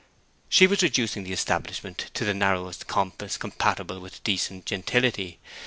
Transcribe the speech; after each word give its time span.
She 0.49 0.65
was 0.65 0.81
reducing 0.81 1.25
the 1.25 1.31
establishment 1.31 2.09
to 2.15 2.25
the 2.25 2.33
narrowest 2.33 2.87
compass 2.87 3.37
compatible 3.37 3.99
with 3.99 4.23
decent 4.23 4.65
gentility. 4.65 5.37